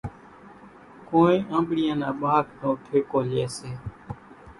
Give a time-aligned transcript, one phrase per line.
[1.07, 3.71] ڪونئين آنٻڙِيان نا ٻاگھ نو ٺيڪو ليئيَ سي۔